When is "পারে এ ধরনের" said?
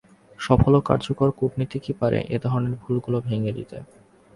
2.01-2.73